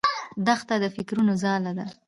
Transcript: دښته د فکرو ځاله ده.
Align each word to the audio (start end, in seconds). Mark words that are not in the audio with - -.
دښته 0.45 0.75
د 0.83 0.85
فکرو 0.95 1.23
ځاله 1.43 1.71
ده. 1.77 1.85